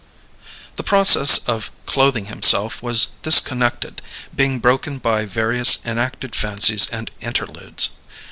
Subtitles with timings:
[0.77, 4.01] The process of clothing himself was disconnected,
[4.35, 7.91] being broken by various enacted fancies and interludes.